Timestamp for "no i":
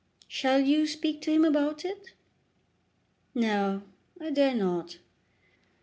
3.35-4.31